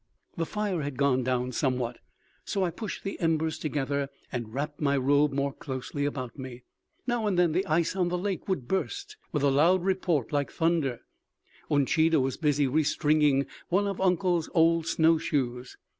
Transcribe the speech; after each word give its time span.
The 0.35 0.47
fire 0.47 0.81
had 0.81 0.97
gone 0.97 1.23
down 1.23 1.51
somewhat, 1.51 1.99
so 2.43 2.65
I 2.65 2.71
pushed 2.71 3.03
the 3.03 3.19
embers 3.19 3.59
together 3.59 4.09
and 4.31 4.51
wrapped 4.51 4.81
my 4.81 4.97
robe 4.97 5.31
more 5.31 5.53
closely 5.53 6.05
about 6.05 6.39
me. 6.39 6.63
Now 7.05 7.27
and 7.27 7.37
then 7.37 7.51
the 7.51 7.63
ice 7.67 7.95
on 7.95 8.07
the 8.09 8.17
lake 8.17 8.47
would 8.49 8.67
burst 8.67 9.15
with 9.31 9.43
a 9.43 9.51
loud 9.51 9.83
report 9.83 10.31
like 10.31 10.51
thunder. 10.51 11.01
Uncheedah 11.69 12.19
was 12.19 12.35
busy 12.37 12.65
re 12.65 12.81
stringing 12.81 13.45
one 13.69 13.85
of 13.85 14.01
uncle's 14.01 14.49
old 14.55 14.87
snow 14.87 15.19
shoes. 15.19 15.77